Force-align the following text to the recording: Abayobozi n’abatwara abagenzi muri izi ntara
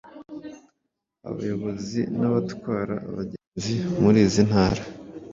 Abayobozi 1.29 1.99
n’abatwara 2.19 2.95
abagenzi 3.09 3.73
muri 4.01 4.19
izi 4.27 4.41
ntara 4.49 4.83